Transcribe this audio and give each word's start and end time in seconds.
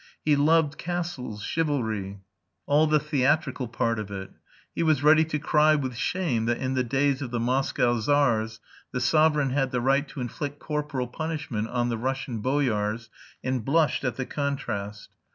He 0.25 0.35
loved 0.35 0.79
castles, 0.79 1.43
chivalry; 1.43 2.21
all 2.65 2.87
the 2.87 2.99
theatrical 2.99 3.67
part 3.67 3.99
of 3.99 4.09
it. 4.09 4.31
He 4.73 4.81
was 4.81 5.03
ready 5.03 5.23
to 5.25 5.37
cry 5.37 5.75
with 5.75 5.93
shame 5.95 6.45
that 6.45 6.57
in 6.57 6.73
the 6.73 6.83
days 6.83 7.21
of 7.21 7.29
the 7.29 7.39
Moscow 7.39 7.99
Tsars 7.99 8.59
the 8.91 8.99
sovereign 8.99 9.51
had 9.51 9.69
the 9.69 9.79
right 9.79 10.07
to 10.07 10.19
inflict 10.19 10.57
corporal 10.57 11.05
punishment 11.05 11.67
on 11.67 11.89
the 11.89 11.99
Russian 11.99 12.39
boyars, 12.39 13.11
and 13.43 13.63
blushed 13.63 14.03
at 14.03 14.15
the 14.15 14.25
contrast. 14.25 15.09